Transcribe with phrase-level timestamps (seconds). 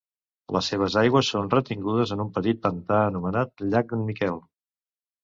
[0.55, 4.41] Les seves aigües són retingudes en un petit pantà anomenat llac d'en Miquel.